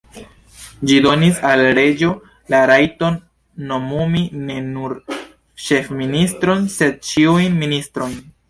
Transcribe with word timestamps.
Ĝi 0.91 0.95
donis 1.05 1.41
al 1.49 1.61
reĝo 1.79 2.09
la 2.55 2.61
rajton 2.71 3.19
nomumi 3.73 4.25
ne 4.49 4.57
nur 4.73 4.97
ĉefministron, 5.67 6.69
sed 6.79 7.01
ĉiujn 7.13 7.65
ministrojn. 7.65 8.23